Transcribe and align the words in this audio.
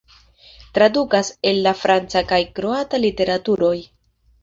Tradukas 0.77 1.29
el 1.51 1.61
la 1.69 1.75
franca 1.83 2.25
kaj 2.35 2.43
kroata 2.59 3.05
literaturoj. 3.07 3.79